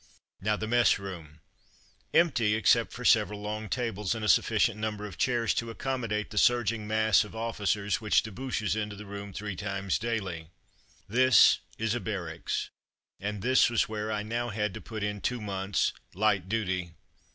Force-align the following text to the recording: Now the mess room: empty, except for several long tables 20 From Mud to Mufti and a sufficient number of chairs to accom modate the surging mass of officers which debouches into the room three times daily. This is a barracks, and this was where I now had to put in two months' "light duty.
Now 0.41 0.55
the 0.55 0.65
mess 0.65 0.97
room: 0.97 1.41
empty, 2.11 2.55
except 2.55 2.91
for 2.91 3.05
several 3.05 3.39
long 3.39 3.69
tables 3.69 4.13
20 4.13 4.13
From 4.13 4.13
Mud 4.13 4.13
to 4.13 4.13
Mufti 4.15 4.17
and 4.17 4.25
a 4.25 4.29
sufficient 4.57 4.79
number 4.79 5.05
of 5.05 5.17
chairs 5.19 5.53
to 5.53 5.67
accom 5.71 5.99
modate 6.01 6.31
the 6.31 6.39
surging 6.39 6.87
mass 6.87 7.23
of 7.23 7.35
officers 7.35 8.01
which 8.01 8.23
debouches 8.23 8.75
into 8.75 8.95
the 8.95 9.05
room 9.05 9.31
three 9.31 9.55
times 9.55 9.99
daily. 9.99 10.49
This 11.07 11.59
is 11.77 11.93
a 11.93 11.99
barracks, 11.99 12.71
and 13.19 13.43
this 13.43 13.69
was 13.69 13.87
where 13.87 14.11
I 14.11 14.23
now 14.23 14.49
had 14.49 14.73
to 14.73 14.81
put 14.81 15.03
in 15.03 15.21
two 15.21 15.39
months' 15.39 15.93
"light 16.15 16.49
duty. 16.49 16.93